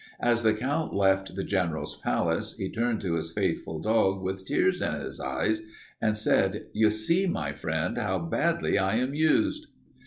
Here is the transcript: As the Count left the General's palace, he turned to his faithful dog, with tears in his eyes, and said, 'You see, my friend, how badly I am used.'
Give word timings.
As 0.19 0.41
the 0.41 0.55
Count 0.55 0.95
left 0.95 1.35
the 1.35 1.43
General's 1.43 1.95
palace, 1.95 2.57
he 2.57 2.71
turned 2.71 3.01
to 3.01 3.13
his 3.13 3.31
faithful 3.31 3.79
dog, 3.79 4.23
with 4.23 4.47
tears 4.47 4.81
in 4.81 4.95
his 4.95 5.19
eyes, 5.19 5.61
and 6.01 6.17
said, 6.17 6.65
'You 6.73 6.89
see, 6.89 7.27
my 7.27 7.53
friend, 7.53 7.99
how 7.99 8.17
badly 8.17 8.79
I 8.79 8.95
am 8.95 9.13
used.' 9.13 9.67